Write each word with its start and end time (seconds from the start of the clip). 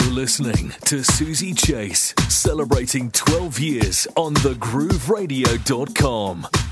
You're 0.00 0.12
listening 0.12 0.72
to 0.84 1.02
Susie 1.02 1.52
Chase, 1.52 2.14
celebrating 2.28 3.10
12 3.10 3.58
years 3.58 4.06
on 4.16 4.34
thegrooveradio.com. 4.34 6.67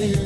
love 0.00 0.21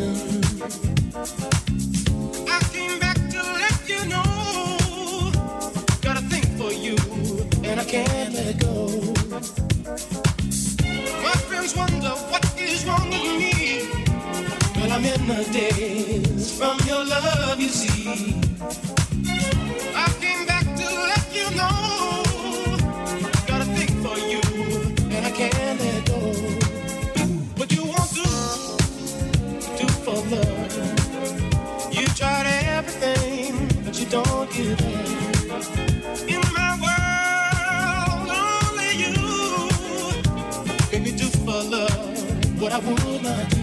what 42.67 42.75
I 42.75 42.81
not 43.23 43.51
do. 43.51 43.63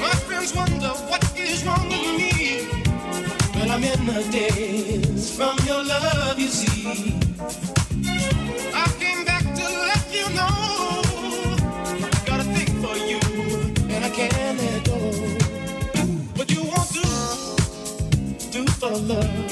My 0.00 0.14
friends 0.26 0.54
wonder 0.54 0.92
what 1.10 1.22
is 1.36 1.64
wrong 1.66 1.88
with 1.88 2.16
me. 2.20 2.68
Well, 3.54 3.70
I'm 3.72 3.82
in 3.82 4.06
the 4.06 4.22
days 4.30 5.34
from 5.36 5.58
your 5.66 5.82
love, 5.82 6.38
you 6.38 6.48
see. 6.48 7.18
I 8.72 8.86
came 9.00 9.24
back 9.24 9.42
to 9.42 9.64
let 9.90 10.04
you 10.14 10.26
know. 10.38 11.02
Got 12.24 12.40
a 12.40 12.46
thing 12.54 12.70
for 12.82 12.96
you, 13.10 13.20
and 13.92 14.04
I 14.04 14.10
can't 14.10 14.58
let 14.62 14.84
go. 14.84 14.98
What 16.36 16.48
you 16.52 16.62
want 16.72 16.88
to 16.98 18.50
do 18.52 18.64
for 18.80 18.90
love. 18.90 19.50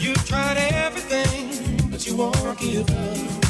You 0.00 0.14
tried 0.14 0.56
everything, 0.56 1.90
but 1.90 2.06
you 2.06 2.16
won't 2.16 2.58
give 2.58 2.88
up. 2.88 3.43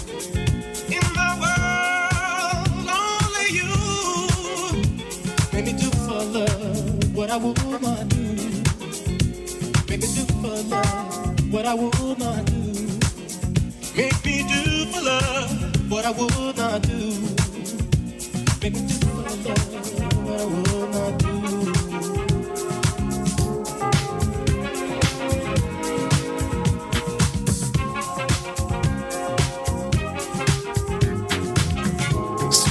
What 11.50 11.66
I 11.66 11.74
would 11.74 12.18
not 12.18 12.44
do. 12.46 12.62
Make 13.96 14.24
me 14.24 14.44
do 14.48 14.87
for 14.92 15.03
love 15.03 15.90
what 15.90 16.05
I 16.05 16.11
would 16.11 16.57
not 16.57 16.83
do. 16.83 17.11
Make 18.62 18.74
me 18.74 18.87
do 18.87 18.94
for 19.07 19.22
love 19.22 19.46
what 20.24 20.40
I 20.40 20.44
would 20.44 20.90
not 20.92 21.18
do. 21.18 21.24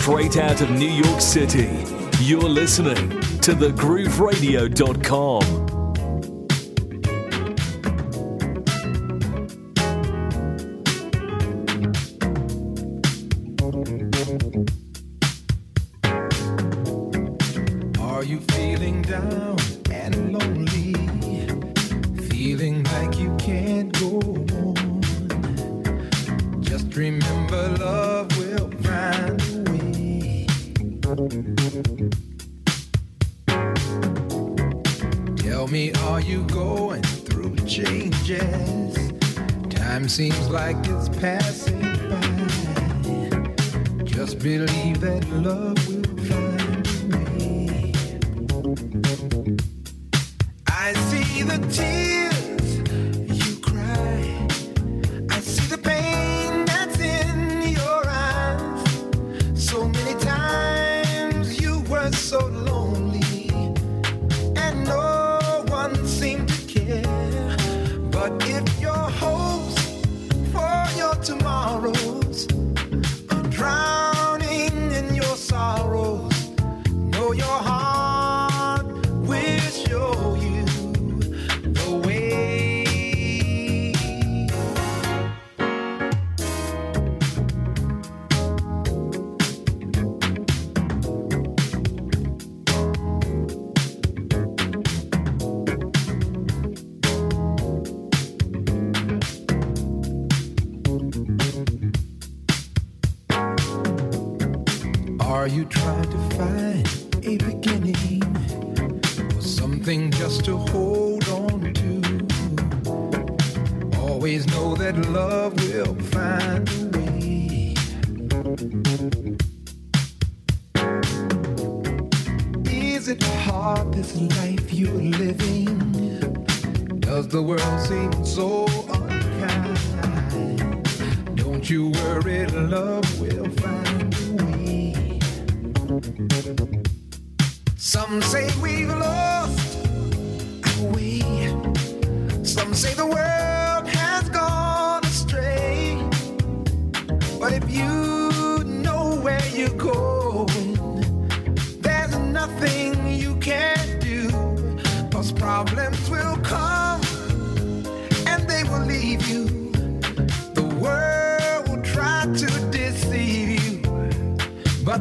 straight 0.04 0.36
out 0.36 0.60
of 0.62 0.70
New 0.72 0.90
York 0.90 1.22
City. 1.22 1.70
You're 2.20 2.42
listening 2.42 3.10
to 3.40 3.54
thegrooveradio.com. 3.54 5.53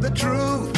the 0.03 0.11
truth. 0.11 0.72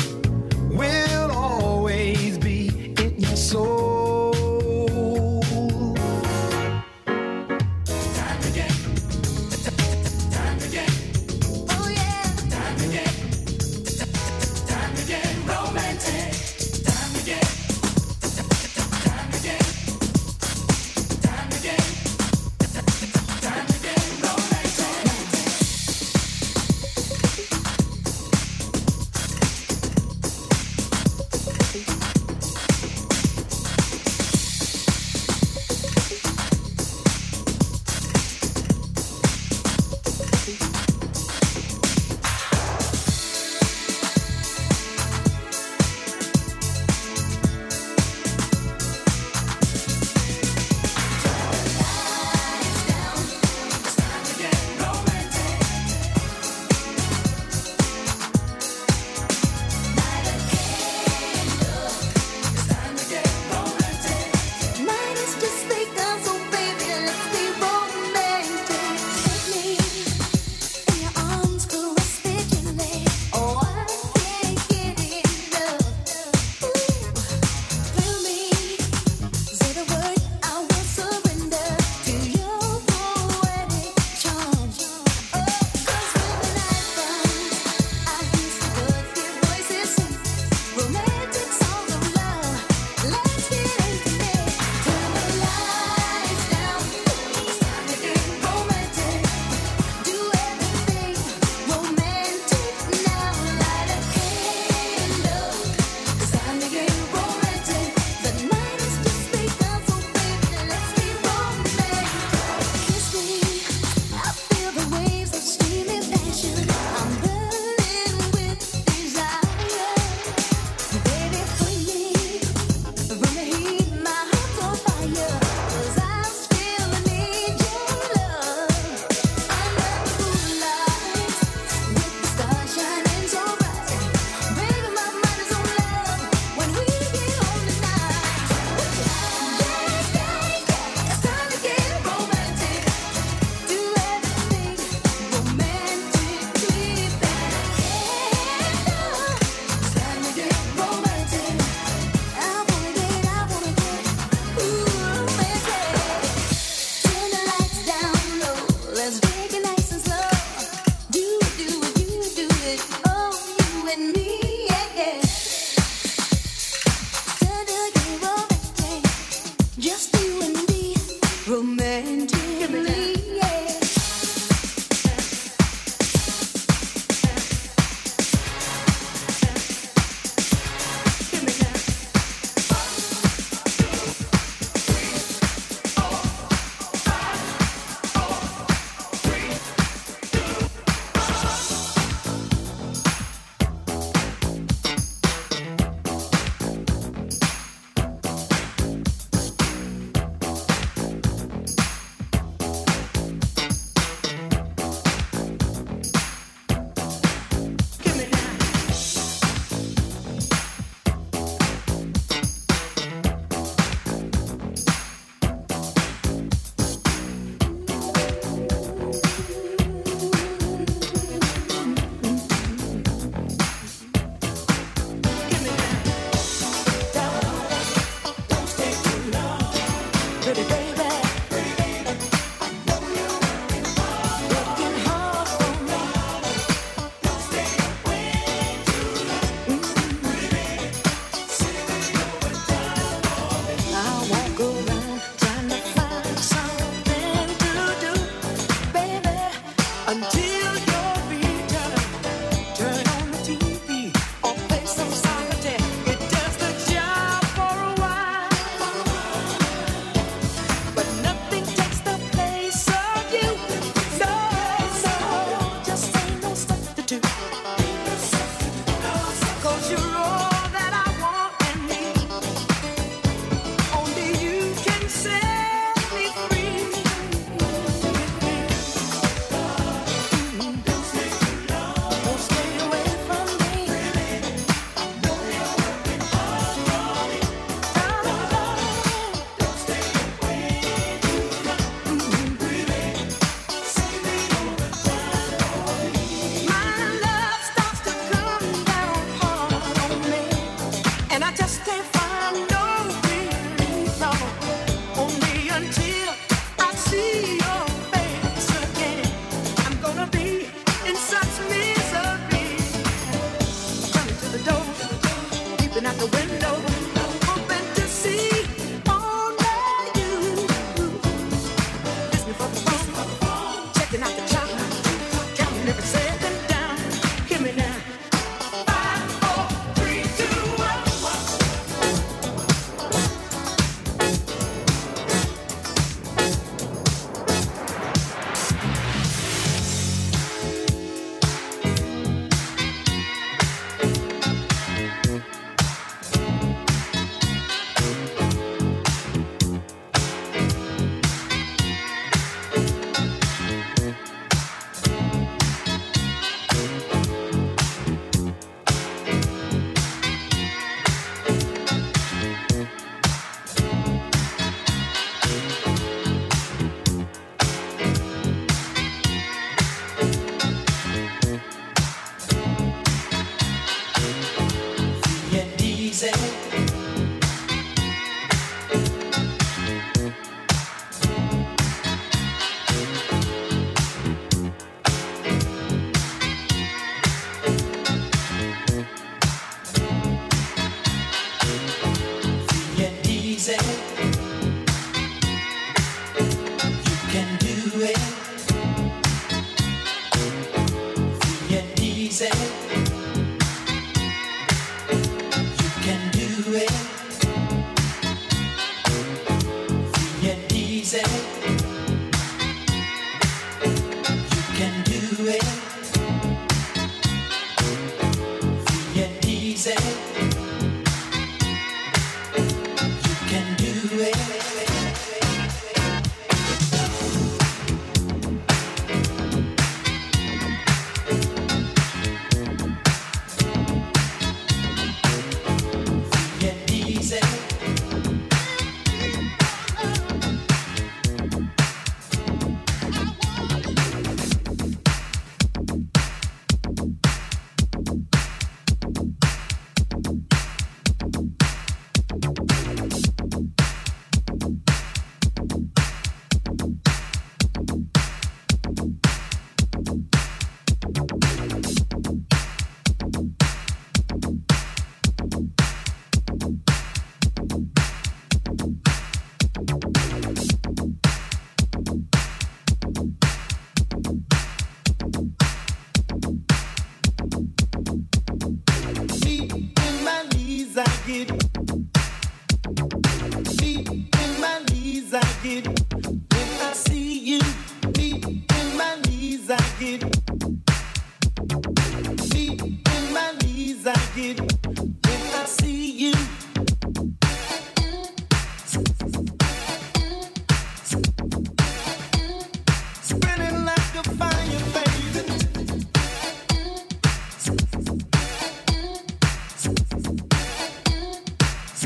I 437.33 437.74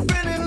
always 0.01 0.38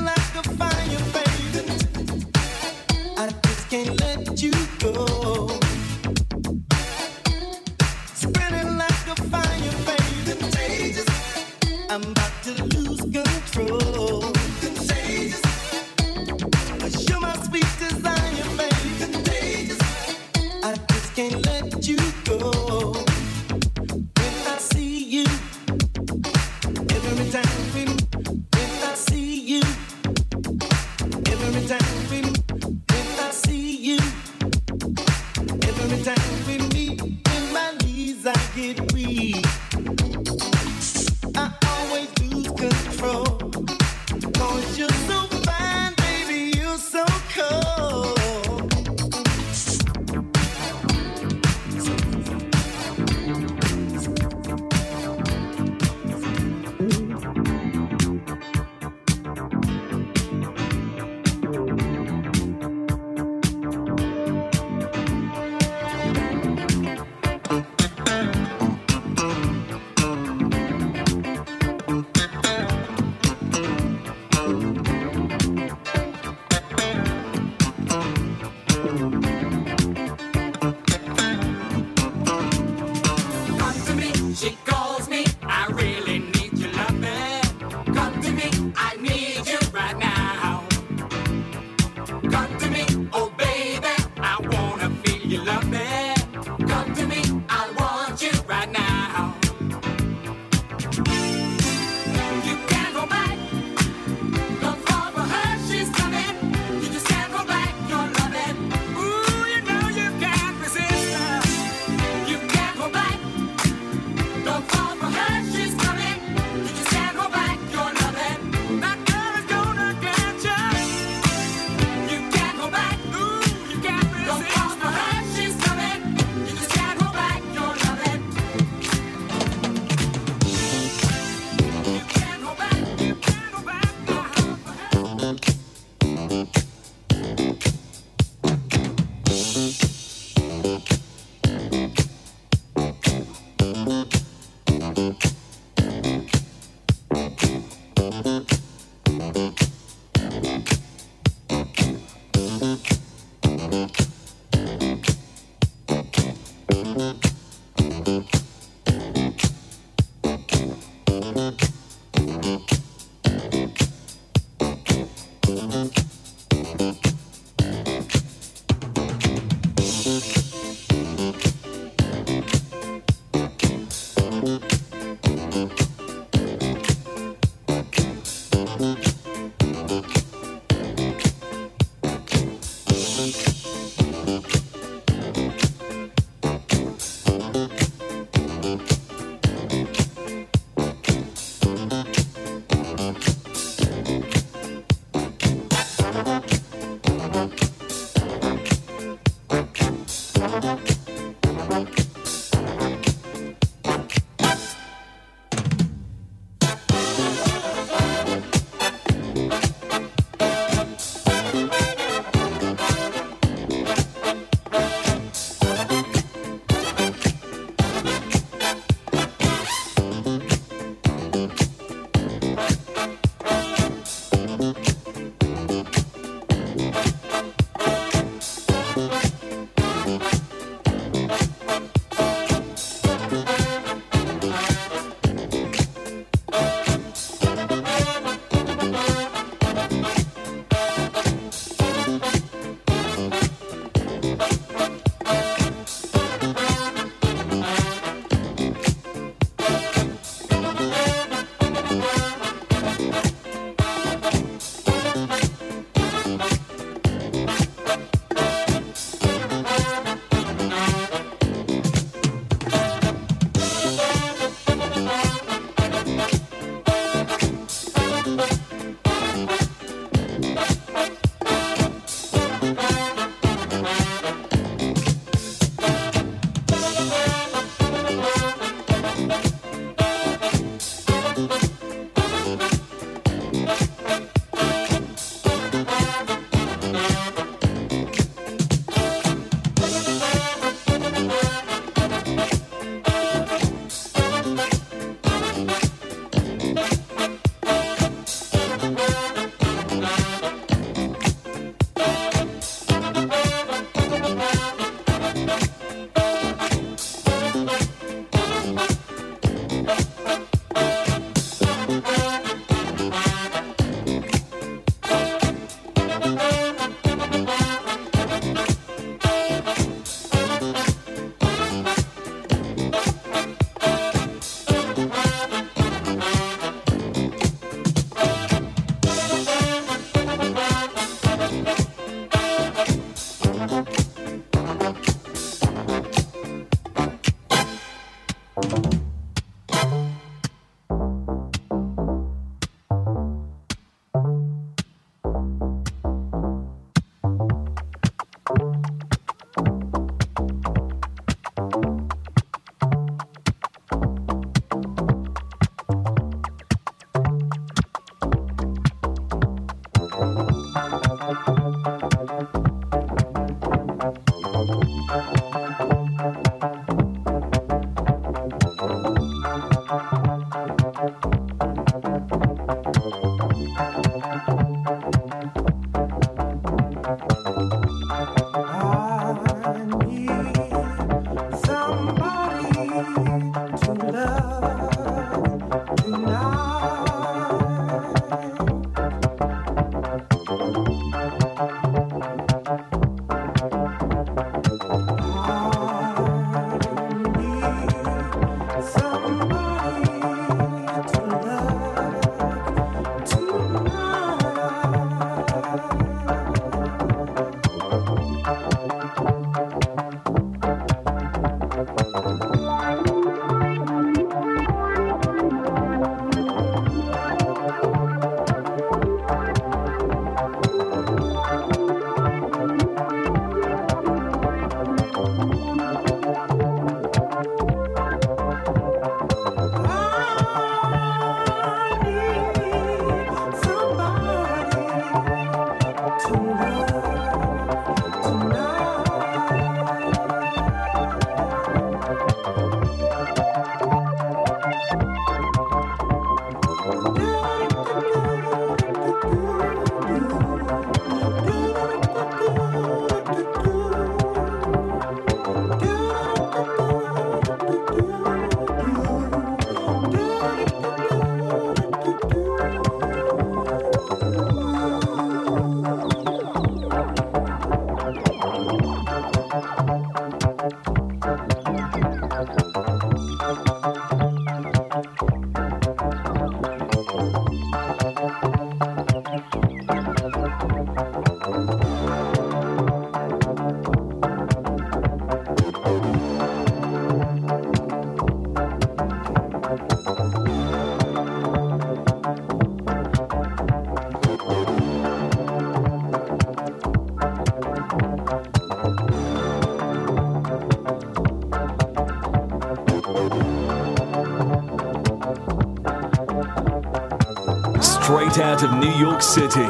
York 509.21 509.51
City, 509.51 509.67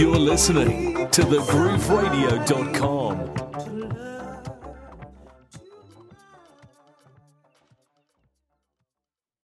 you're 0.00 0.16
listening 0.16 0.94
to 1.10 1.22
thegrooveradio.com. 1.22 2.99